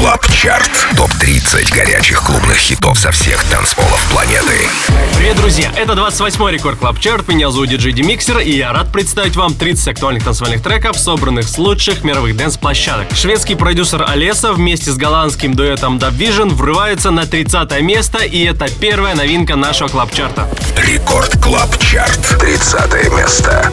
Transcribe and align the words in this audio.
Club 0.00 0.26
Chart. 0.32 0.70
Топ-30 0.96 1.74
горячих 1.74 2.22
клубных 2.22 2.56
хитов 2.56 2.98
со 2.98 3.12
всех 3.12 3.44
танцполов 3.44 4.02
планеты. 4.10 4.66
Привет, 5.14 5.36
друзья! 5.36 5.70
Это 5.76 5.92
28-й 5.92 6.52
Record 6.54 6.78
Club 6.78 6.98
Chart. 6.98 7.28
Меня 7.28 7.50
зовут 7.50 7.68
DJ 7.68 7.92
DimixeR, 7.92 8.38
и 8.38 8.50
я 8.50 8.72
рад 8.72 8.90
представить 8.90 9.36
вам 9.36 9.52
30 9.52 9.88
актуальных 9.88 10.24
танцевальных 10.24 10.62
треков, 10.62 10.98
собранных 10.98 11.46
с 11.46 11.58
лучших 11.58 12.02
мировых 12.02 12.34
dance 12.34 12.55
-площадок. 12.55 13.08
Шведский 13.14 13.56
продюсер 13.56 14.02
Alesso 14.08 14.54
вместе 14.54 14.90
с 14.90 14.96
голландским 14.96 15.52
дуэтом 15.52 15.98
Dub 15.98 16.16
Vision 16.16 16.48
врывается 16.48 17.10
на 17.10 17.26
30 17.26 17.82
место, 17.82 18.20
и 18.20 18.42
это 18.44 18.68
первая 18.80 19.14
новинка 19.14 19.56
нашего 19.56 19.88
Club 19.88 20.14
Chart 20.14 20.38
а. 20.38 20.48
Record 20.78 21.36
Club 21.42 21.78
Chart. 21.78 22.38
30 22.40 23.12
место. 23.12 23.70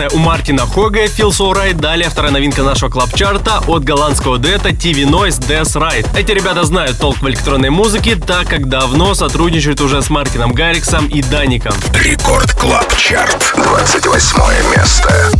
Композиция 0.00 0.08
у 0.10 0.18
Мартина 0.18 0.66
Хога 0.66 1.04
«Feels 1.04 1.38
Alright». 1.40 1.74
Далее 1.74 2.08
вторая 2.08 2.32
новинка 2.32 2.62
нашего 2.62 2.88
Club 2.88 3.18
Chart 3.18 3.55
а 3.55 3.62
от 3.66 3.84
голландского 3.84 4.38
дуэта 4.38 4.70
TV 4.70 5.04
Noise 5.04 5.40
Death 5.40 5.76
Right. 5.76 6.06
Эти 6.16 6.32
ребята 6.32 6.64
знают 6.64 6.98
толк 6.98 7.20
в 7.20 7.28
электронной 7.28 7.70
музыке, 7.70 8.16
так 8.16 8.48
как 8.48 8.68
давно 8.68 9.14
сотрудничают 9.14 9.80
уже 9.80 10.00
с 10.02 10.08
Мартином 10.08 10.52
Гарриксом 10.52 11.06
и 11.06 11.22
Даником. 11.22 11.74
Record 11.92 12.52
Club 12.52 12.96
Chart. 12.96 13.54
28 13.56 14.70
место. 14.76 15.30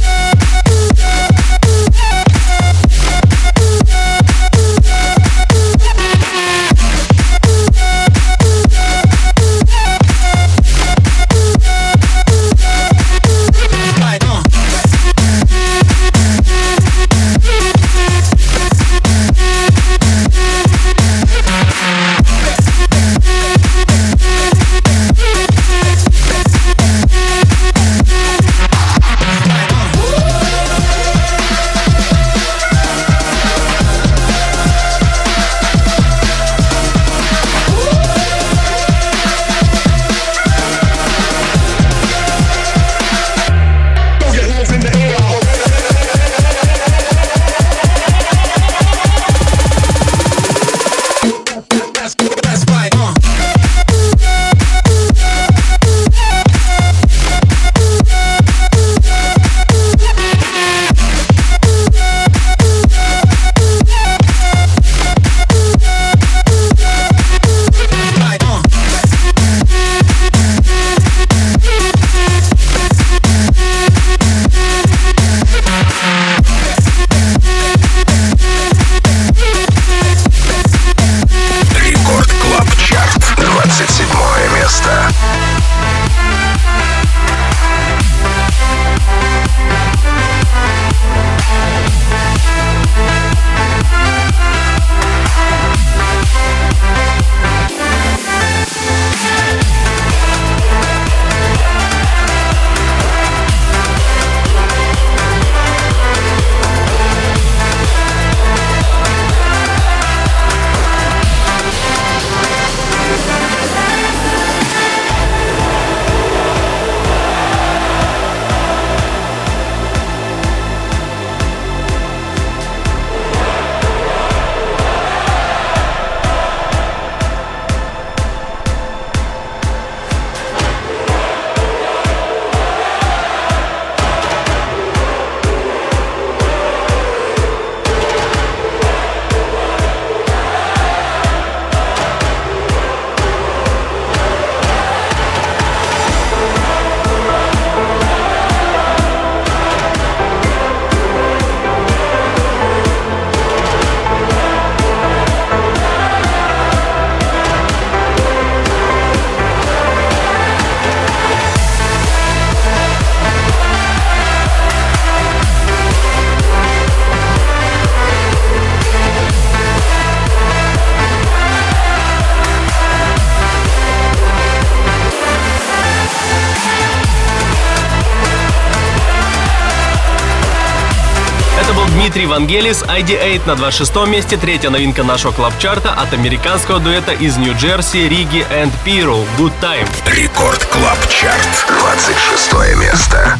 Дмитрий 182.21 182.35
Вангелис, 182.35 182.83
ID8 182.83 183.47
на 183.47 183.57
26 183.57 184.07
месте, 184.07 184.37
третья 184.37 184.69
новинка 184.69 185.03
нашего 185.03 185.33
Club 185.33 185.57
Chart 185.57 185.88
а 185.88 185.95
от 185.95 186.13
американского 186.13 186.79
дуэта 186.79 187.13
из 187.13 187.39
Нью-Джерси 187.39 188.11
Riggi 188.11 188.47
and 188.51 188.71
Piros 188.85 189.25
Good 189.39 189.55
Time. 189.63 189.89
Record 190.05 190.63
Club 190.67 190.99
Chart, 191.09 191.67
26 191.81 192.77
место. 192.77 193.39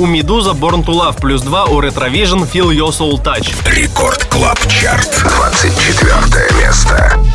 У 0.00 0.06
Медуза 0.06 0.52
Born 0.52 0.82
to 0.84 0.94
Love, 0.94 1.20
плюс 1.20 1.42
2 1.42 1.66
у 1.66 1.82
Retrovision 1.82 2.50
Feel 2.50 2.70
Your 2.70 2.88
Soul 2.88 3.22
Touch. 3.22 3.54
Рекорд 3.66 4.24
Клаб 4.24 4.58
Чарт, 4.66 5.22
24 5.22 6.48
место. 6.58 7.29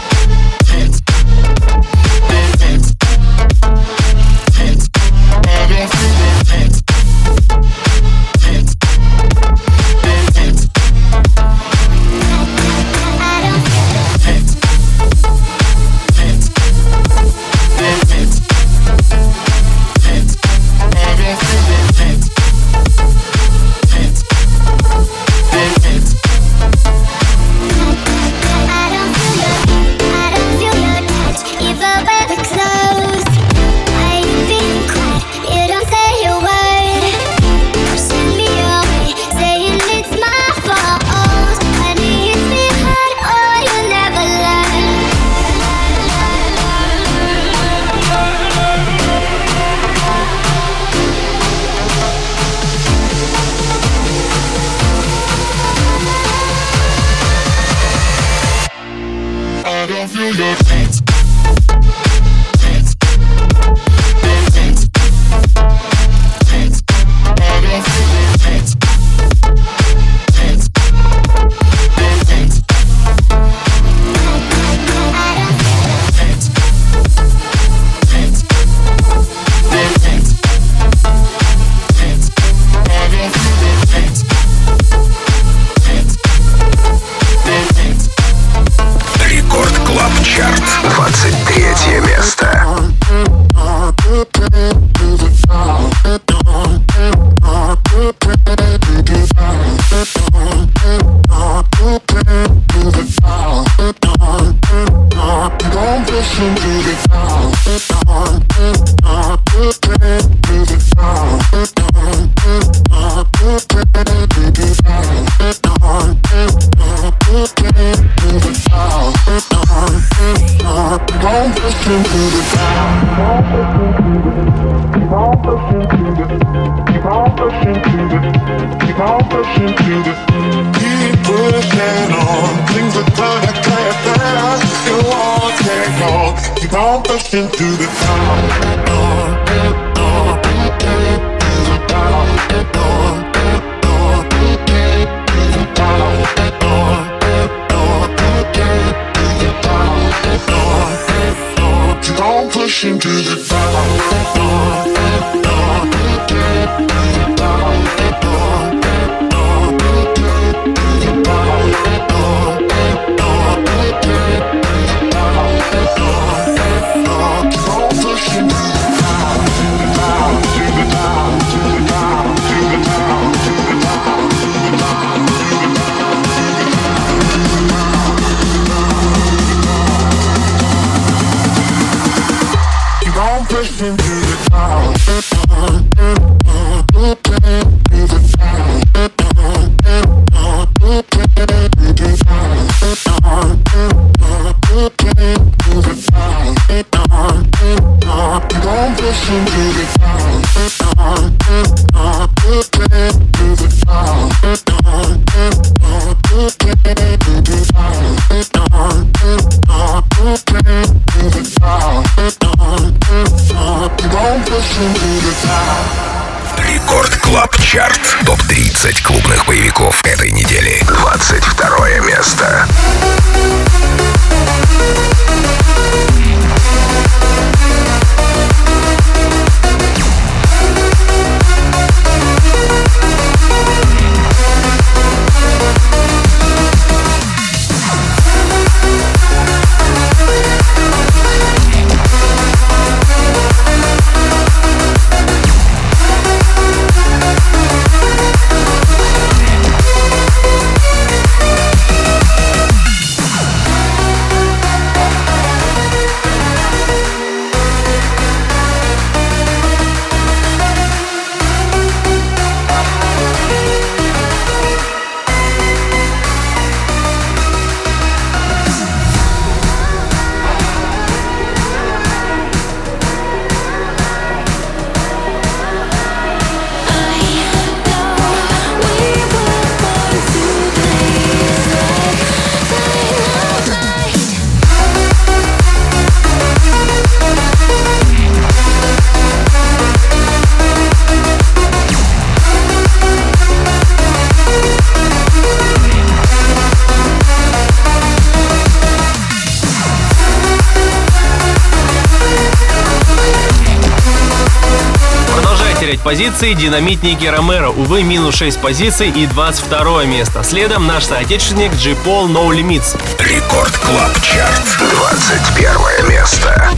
Позиции 306.36 306.54
динамитники 306.54 307.26
Ромеро. 307.26 307.70
Увы, 307.70 308.04
минус 308.04 308.36
6 308.36 308.60
позиций 308.60 309.10
и 309.10 309.26
22 309.26 310.04
место. 310.04 310.44
Следом 310.44 310.86
наш 310.86 311.06
соотечественник 311.06 311.72
Пол 312.04 312.28
No 312.28 312.50
Limits. 312.50 312.98
Record 313.20 313.72
Club 313.78 314.12
Chart. 314.22 314.78
21 314.92 316.10
место. 316.10 316.72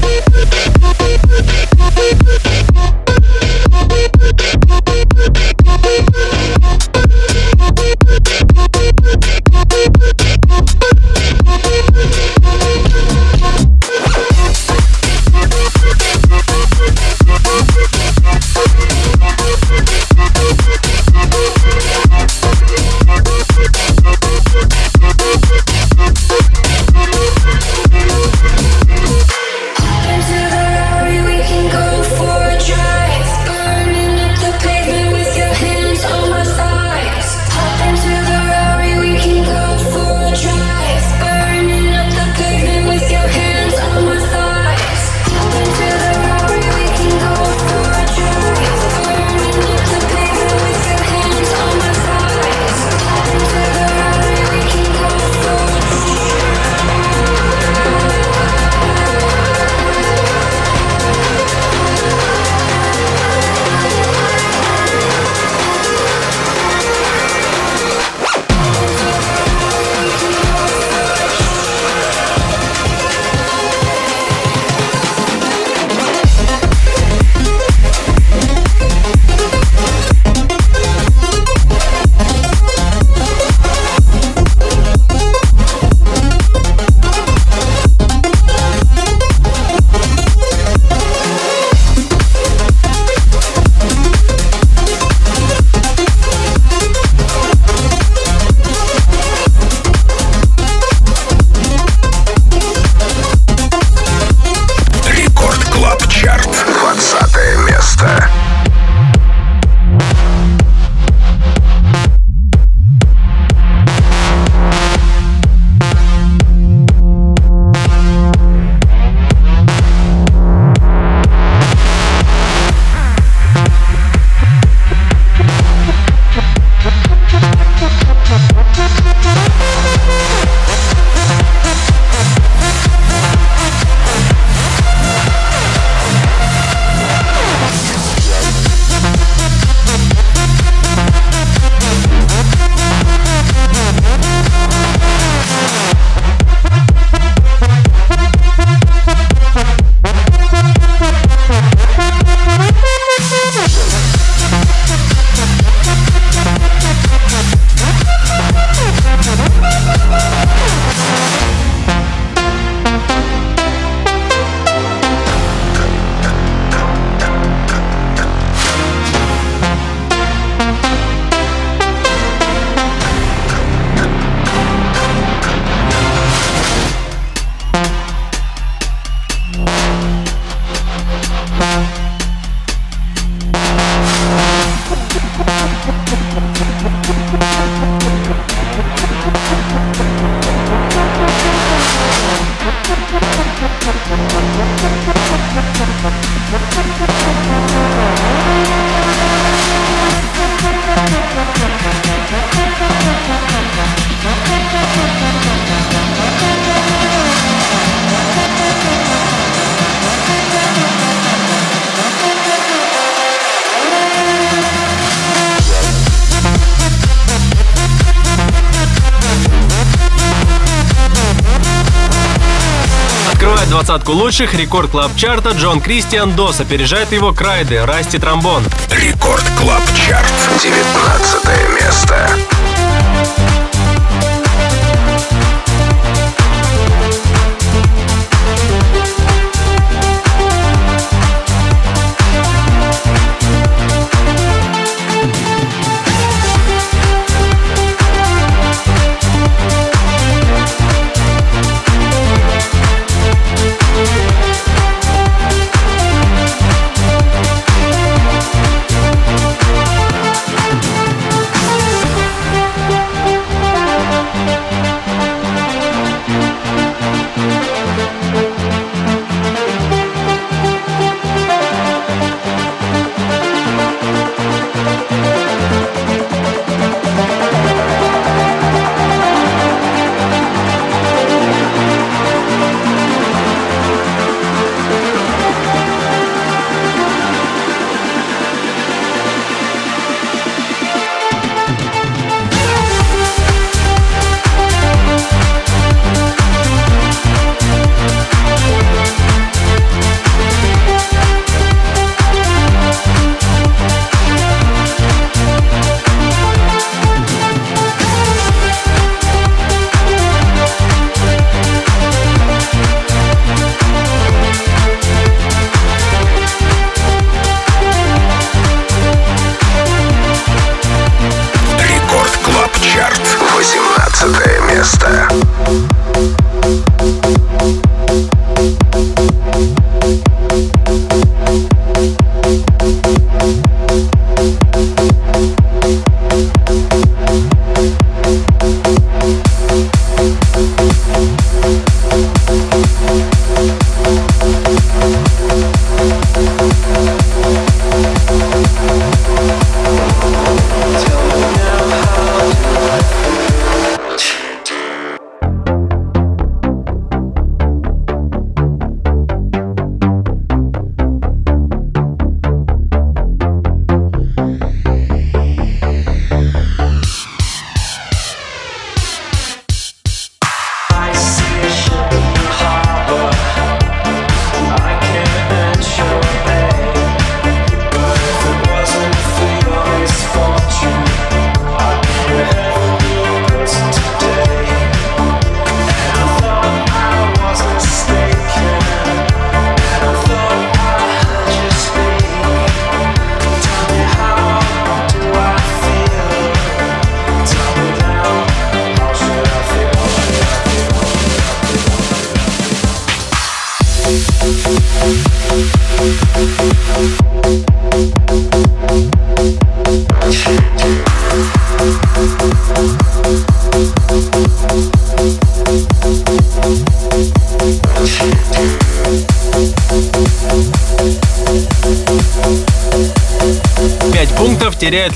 Двадцатку 223.98 224.12
лучших 224.12 224.54
рекорд 224.54 224.92
клаб 224.92 225.16
чарта 225.16 225.52
Джон 225.52 225.82
Кристиан 225.82 226.36
Дос 226.36 226.60
опережает 226.60 227.12
его 227.12 227.34
Крайды, 227.34 227.84
Расти 227.84 228.20
Тромбон. 228.20 228.64
Рекорд 228.92 229.44
клаб 229.58 229.82
чарт, 229.96 230.32
19 230.62 231.82
место. 231.82 232.57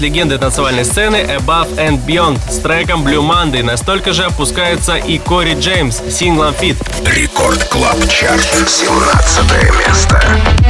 Легенды 0.01 0.37
танцевальной 0.37 0.83
сцены 0.83 1.17
Above 1.17 1.75
and 1.77 2.03
Beyond 2.05 2.39
с 2.49 2.57
треком 2.57 3.05
Blue 3.05 3.21
Monday. 3.21 3.63
Настолько 3.63 4.13
же 4.13 4.23
опускается 4.23 4.95
и 4.95 5.19
Кори 5.19 5.53
Джеймс 5.53 5.97
с 5.97 6.15
синглом 6.15 6.53
Fit. 6.59 6.77
Record 7.05 7.63
Club 7.65 7.97
Chart, 8.09 8.41
17 8.67 9.87
место. 9.87 10.60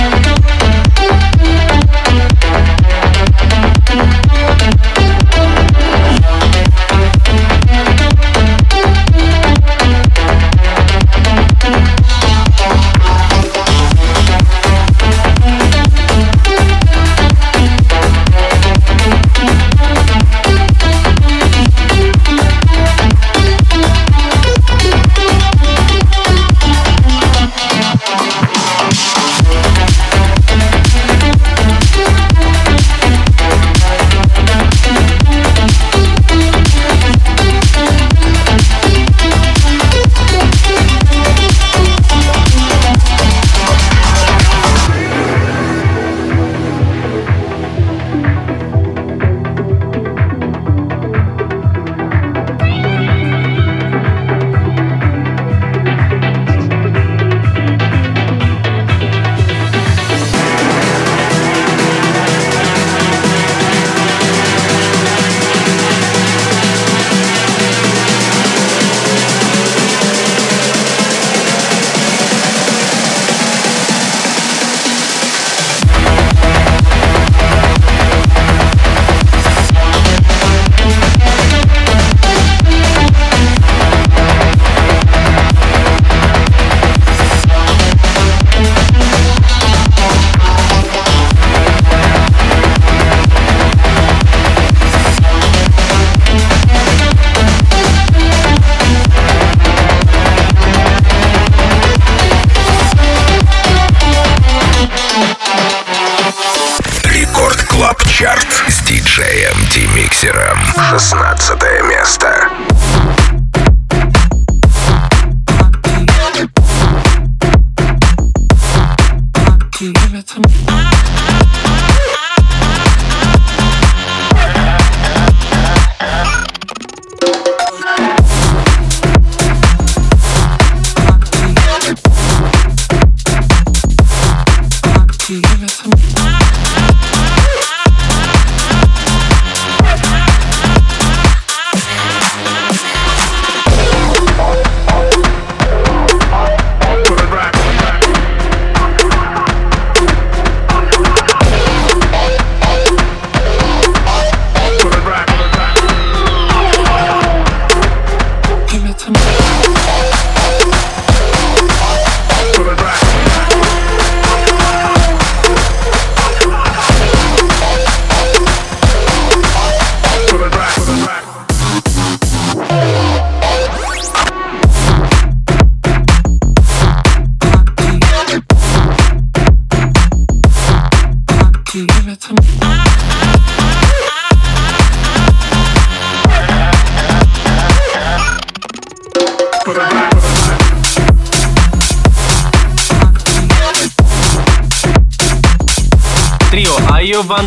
To 120.24 120.40
me. 120.40 121.31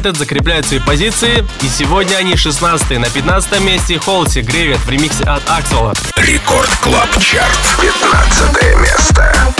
Wanted 0.04 0.18
закрепляют 0.18 0.66
свои 0.66 0.80
позиции, 0.80 1.46
и 1.62 1.68
сегодня 1.68 2.16
они 2.16 2.36
16 2.36 2.98
на 2.98 3.08
15 3.08 3.60
месте 3.62 3.98
Холси 3.98 4.42
Graveyard 4.42 4.78
в 4.84 4.90
ремиксе 4.90 5.24
от 5.24 5.42
Аксвелла. 5.48 5.94
Record 6.16 6.68
Club 6.82 7.08
Chart. 7.22 7.58
15 7.80 8.80
место. 8.80 9.54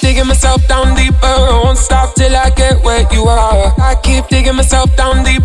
digging 0.00 0.26
myself 0.26 0.66
down 0.68 0.94
deeper. 0.94 1.16
Won't 1.64 1.78
stop 1.78 2.14
till 2.14 2.34
I 2.34 2.50
get 2.50 2.82
where 2.82 3.06
you 3.12 3.24
are. 3.24 3.72
I 3.80 3.94
keep 4.02 4.26
digging 4.28 4.56
myself 4.56 4.94
down 4.96 5.22
deeper. 5.24 5.41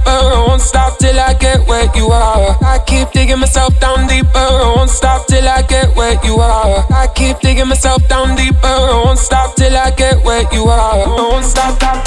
Digging 3.37 3.41
myself 3.41 3.79
down 3.79 4.07
deeper. 4.07 4.29
I 4.37 4.73
Won't 4.75 4.89
stop 4.89 5.27
till 5.27 5.47
I 5.47 5.61
get 5.61 5.95
where 5.95 6.17
you 6.25 6.37
are. 6.37 6.85
I 6.91 7.07
keep 7.15 7.39
digging 7.39 7.67
myself 7.67 8.07
down 8.07 8.35
deeper. 8.35 8.57
I 8.65 9.03
Won't 9.05 9.19
stop 9.19 9.55
till 9.55 9.75
I 9.75 9.91
get 9.91 10.23
where 10.23 10.45
you 10.53 10.65
are. 10.65 10.79
I 10.79 11.07
Won't 11.07 11.45
stop. 11.45 11.75
stop, 11.75 12.06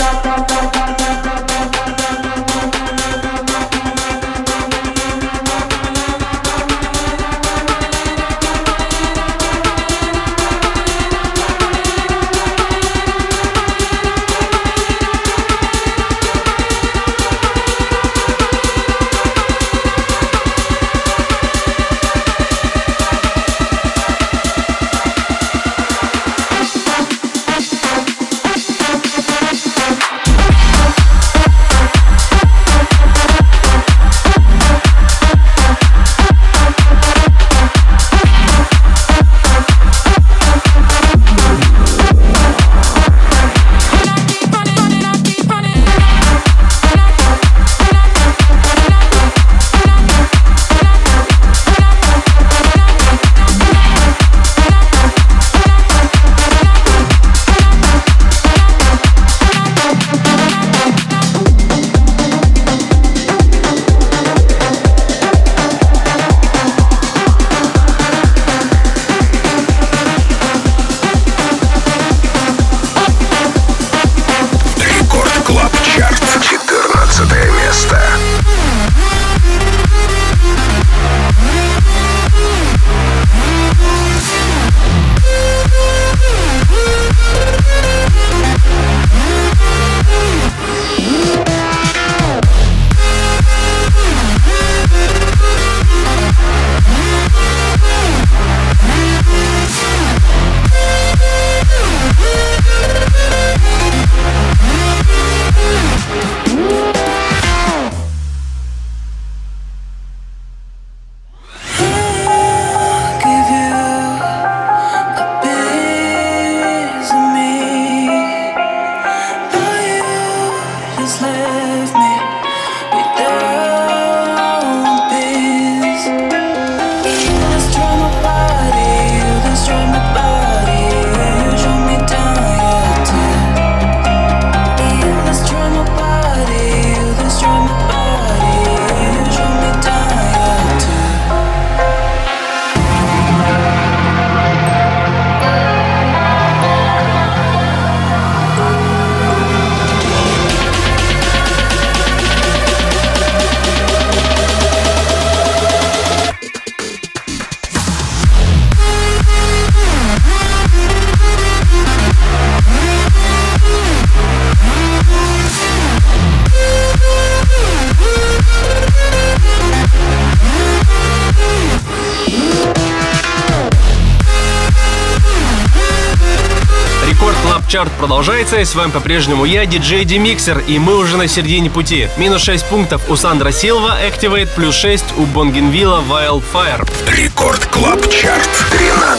продолжается, 178.10 178.58
и 178.58 178.64
с 178.64 178.74
вами 178.74 178.90
по-прежнему 178.90 179.44
я, 179.44 179.66
DJ 179.66 180.04
DimixeR, 180.04 180.58
и 180.66 180.80
мы 180.80 180.96
уже 180.96 181.16
на 181.16 181.28
середине 181.28 181.70
пути. 181.70 182.08
Минус 182.16 182.42
6 182.42 182.66
пунктов 182.66 183.08
у 183.08 183.14
Сандра 183.14 183.52
Силва, 183.52 183.98
Activate, 184.04 184.48
плюс 184.56 184.74
6 184.74 185.04
у 185.16 185.26
Бонгенвилла, 185.26 186.02
Wildfire. 186.08 186.88
Record 187.06 187.64
Club 187.66 188.00
Chart, 188.10 188.50
13 188.72 189.09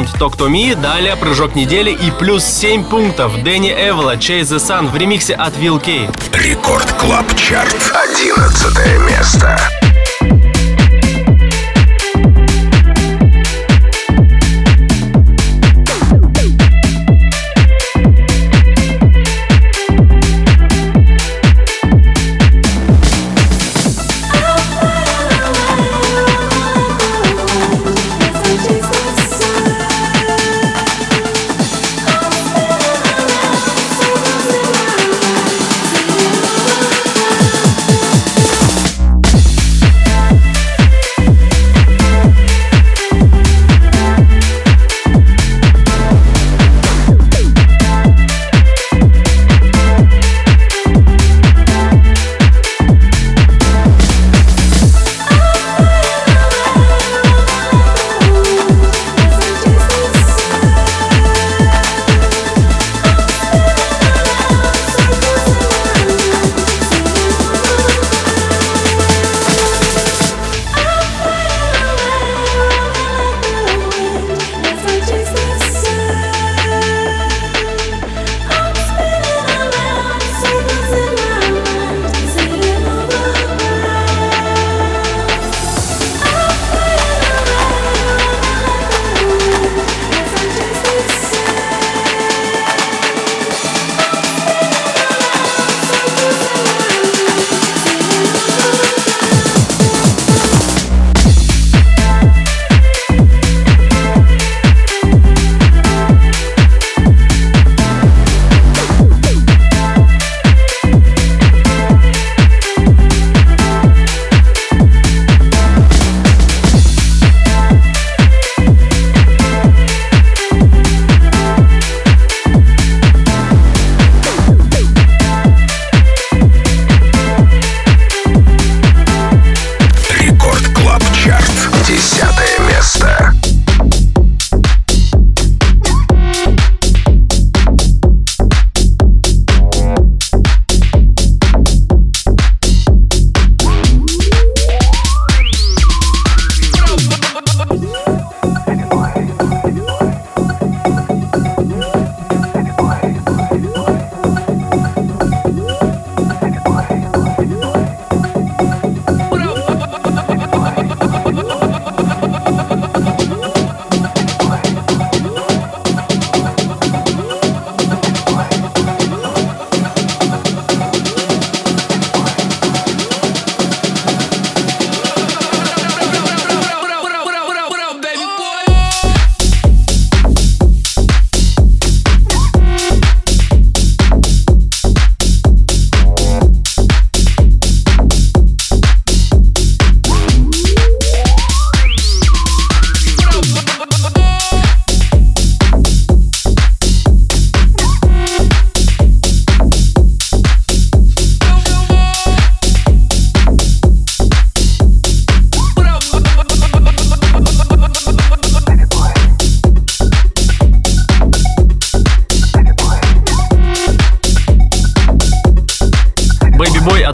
Don't 0.00 0.18
Talk 0.18 0.36
To 0.38 0.48
Me. 0.48 0.74
Далее 0.74 1.14
прыжок 1.14 1.54
недели 1.54 1.90
и 1.90 2.10
плюс 2.10 2.42
7 2.44 2.84
пунктов. 2.84 3.42
Дэнни 3.42 3.70
Эвела, 3.70 4.16
Chase 4.16 4.42
the 4.42 4.56
Sun 4.56 4.90
в 4.90 4.96
ремиксе 4.96 5.34
от 5.34 5.54
Will. 5.56 5.80
Record 6.32 6.90
Club 6.92 7.26
Chart, 7.36 7.92
11 7.92 9.06
место. 9.06 9.58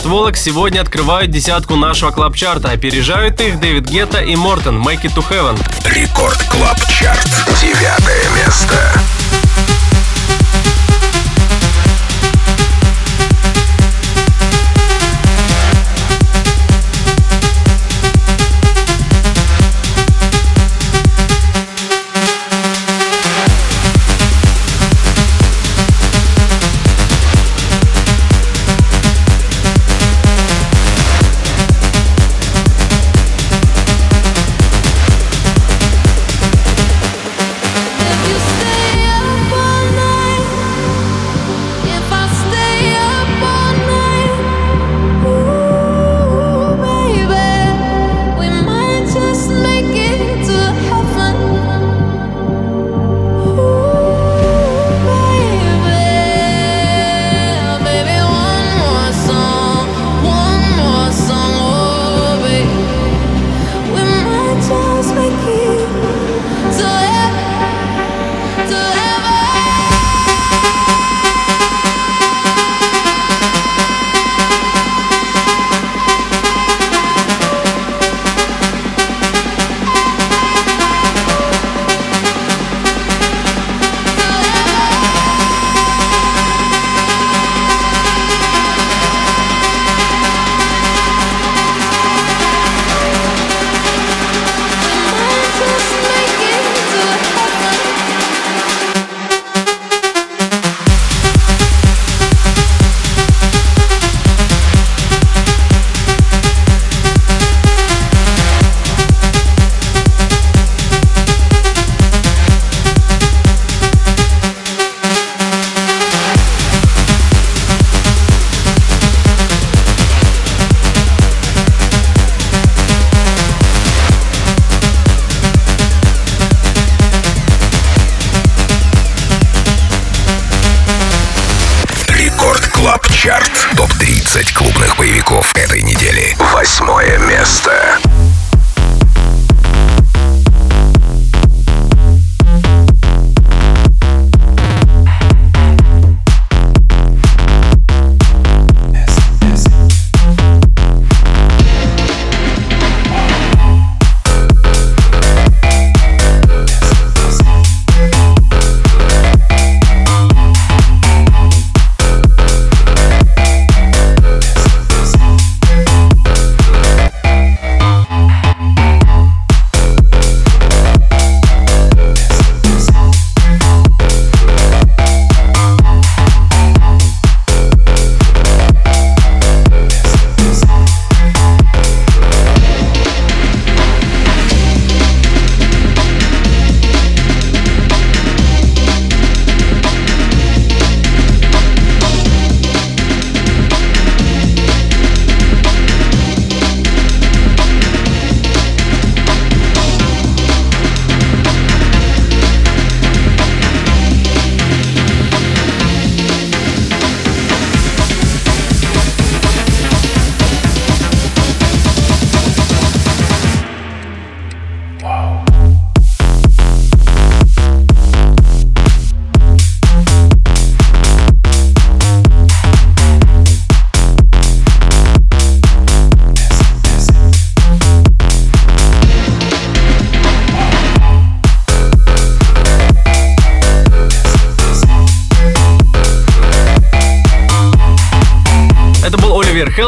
Skrillex 0.07 0.37
сегодня 0.37 0.83
открывают 0.83 1.33
десятку 1.33 1.75
нашего 1.75 2.13
Club 2.13 2.34
Chart 2.34 2.60
а. 2.60 2.71
Опережают 2.71 3.41
их 3.41 3.59
Дэвид 3.59 3.89
Гетта 3.89 4.21
и 4.21 4.37
Мортен 4.37 4.81
«Make 4.81 5.03
it 5.03 5.15
to 5.17 5.25
Heaven». 5.29 5.59
Record 5.85 6.41
Club 6.45 6.79
Chart. 6.89 7.29
Девятое 7.61 8.23
место. 8.37 9.01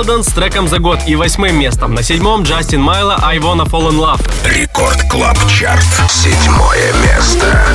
Хелден 0.08 0.24
с 0.24 0.28
треком 0.28 0.68
The 0.68 0.78
G.O.A.T. 0.78 1.00
и 1.06 1.16
восьмым 1.16 1.60
местом. 1.60 1.92
На 1.92 2.02
седьмом 2.02 2.42
Джастин 2.42 2.80
Майла 2.80 3.20
«I 3.22 3.36
Wanna 3.36 3.68
Fall 3.68 3.90
in 3.90 3.98
Love». 3.98 4.26
Record 4.42 5.02
Club 5.10 5.36
Chart. 5.50 5.84
Седьмое 6.08 6.94
место. 7.04 7.66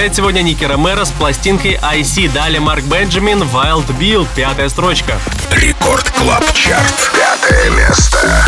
Прибавляет 0.00 0.16
сегодня 0.16 0.40
Ники 0.40 0.64
Ромеро 0.64 1.04
с 1.04 1.10
пластинкой 1.10 1.74
IC. 1.74 2.32
Далее 2.32 2.58
Марк 2.58 2.84
Бенджамин, 2.84 3.42
Wild 3.42 3.86
Bill, 3.98 4.26
пятая 4.34 4.70
строчка. 4.70 5.20
Record 5.50 6.10
Club 6.12 6.42
Chart. 6.54 7.12
Пятое 7.12 7.68
место. 7.70 8.46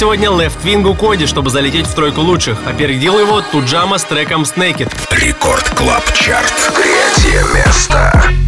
Сегодня 0.00 0.28
Left 0.30 0.64
Wing 0.64 0.96
Коди, 0.96 1.26
чтобы 1.26 1.50
залететь 1.50 1.86
в 1.86 1.94
тройку 1.94 2.22
лучших. 2.22 2.66
Опередил 2.66 3.18
его 3.18 3.42
Туджамо 3.42 3.98
с 3.98 4.04
треком 4.04 4.44
Snaked. 4.44 4.90
Record 5.10 5.68
Club 5.76 6.10
Chart. 6.14 6.54
Третье 6.74 7.44
место. 7.52 8.39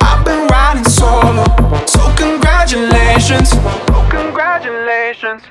I've 0.00 0.24
been 0.24 0.46
riding 0.48 0.84
solo, 0.84 1.44
so 1.86 2.12
congratulations. 2.16 3.50
Oh, 3.54 4.08
congratulations. 4.10 5.42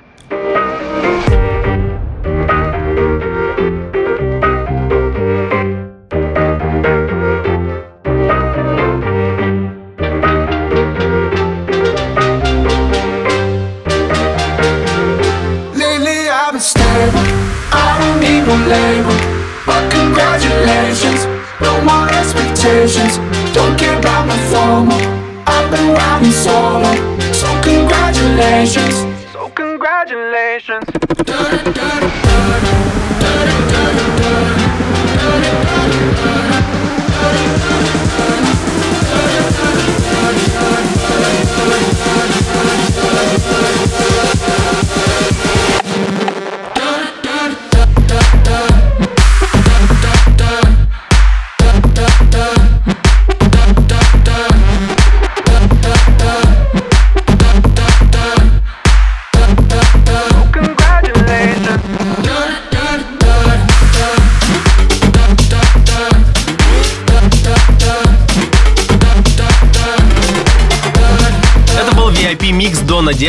congratulations, 20.40 21.26
no 21.62 21.82
more 21.84 22.10
expectations. 22.10 23.39
Don't 23.70 23.78
care 23.78 24.00
about 24.00 24.26
my 24.26 24.36
formal. 24.50 25.00
I've 25.46 25.70
been 25.70 25.94
riding 25.94 26.32
solo. 26.32 26.92
So 27.32 27.48
congratulations. 27.62 28.96
So 29.32 29.50
congratulations. 29.50 30.86
Congratulations. 31.16 32.89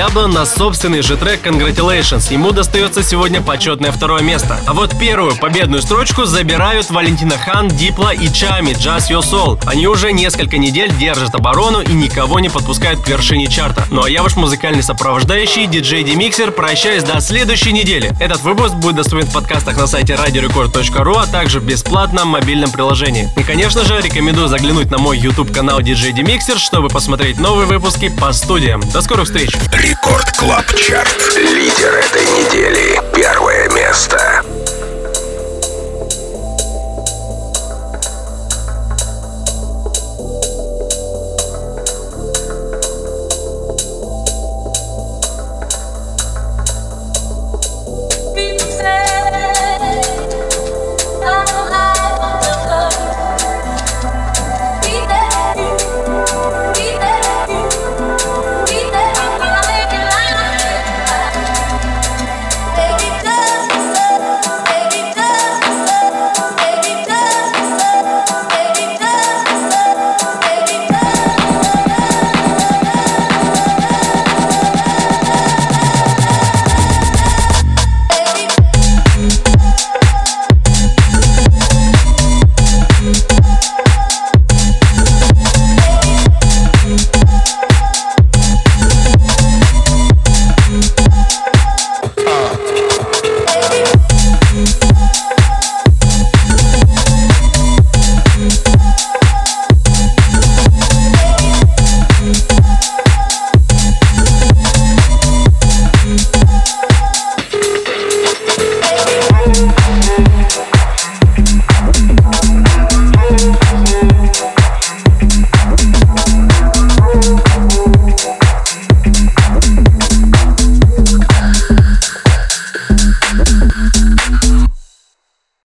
Диабло 0.01 0.29
на 0.29 0.47
собственный 0.47 1.03
же 1.03 1.19
трек 1.19 1.45
Congratulations. 1.45 2.33
Ему 2.33 2.53
достается 2.53 3.03
сегодня 3.03 3.43
почетное 3.43 3.93
второе 3.93 4.23
место. 4.23 4.59
А 4.67 4.73
вот 4.73 4.99
первую 4.99 5.37
победную 5.37 5.83
строчку 5.83 6.25
забирают 6.25 6.89
Валентина 6.89 7.37
Хан, 7.37 7.69
Дипла 7.69 8.15
и 8.15 8.33
Чами 8.33 8.71
Just 8.71 9.11
Your 9.11 9.21
Soul. 9.21 9.63
Они 9.67 9.87
уже 9.87 10.13
несколько 10.13 10.57
недель 10.57 10.91
держат 10.97 11.35
оборону 11.35 11.83
и 11.83 11.93
никого 11.93 12.41
не 12.41 12.49
подпускают 12.49 13.03
к 13.03 13.09
вершине 13.09 13.47
чарта. 13.49 13.85
Ну 13.91 14.05
а 14.05 14.09
я 14.09 14.23
ваш 14.23 14.37
музыкальный 14.37 14.83
сопровождающий, 14.83 15.67
диджей 15.67 16.03
Демиксер, 16.03 16.51
прощаюсь 16.51 17.03
до 17.03 17.21
следующей 17.21 17.73
недели. 17.73 18.11
Этот 18.21 18.41
выпуск 18.41 18.77
будет 18.77 18.97
доступен 18.97 19.27
в 19.27 19.35
подкастах 19.35 19.77
на 19.77 19.87
сайте 19.87 20.15
radiorecord.ru, 20.15 21.21
а 21.21 21.27
также 21.27 21.61
в 21.61 21.65
бесплатном 21.65 22.29
мобильном 22.29 22.71
приложении. 22.71 23.29
И, 23.37 23.43
конечно 23.43 23.85
же, 23.85 24.01
рекомендую 24.01 24.49
заглянуть 24.49 24.91
на 24.91 24.97
мой 24.97 25.19
YouTube 25.19 25.53
канал 25.53 25.81
DJ 25.81 26.15
Demixer, 26.15 26.57
чтобы 26.57 26.89
посмотреть 26.89 27.39
новые 27.39 27.67
выпуски 27.67 28.09
по 28.09 28.33
студиям. 28.33 28.81
До 28.95 29.03
скорых 29.03 29.27
встреч! 29.27 29.51
Record 29.91 30.31
Club 30.37 30.73
Chart. 30.77 31.35
Лидер 31.37 31.93
этой 31.97 32.23
недели. 32.23 33.01
Первое 33.13 33.69
место. 33.71 34.30